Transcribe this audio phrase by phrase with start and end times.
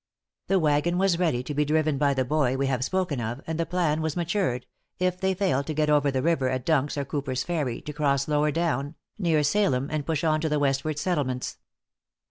[0.47, 3.59] The wagon was ready, to be driven by the boy we have spoken of, and
[3.59, 4.65] the plan was matured,
[4.97, 8.27] if they failed to get over the river at Dunk's or Cooper's Ferry, to cross
[8.27, 11.59] lower down, near Salem, and push on to the westward settlements.